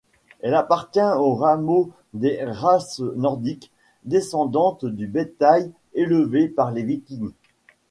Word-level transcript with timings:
Elle 0.39 0.55
appartient 0.55 0.99
au 1.19 1.35
rameau 1.35 1.91
des 2.15 2.43
races 2.43 3.01
nordiques, 3.01 3.71
descendante 4.03 4.83
du 4.83 5.05
bétail 5.05 5.71
élevé 5.93 6.47
par 6.47 6.71
les 6.71 6.81
Vikings. 6.81 7.33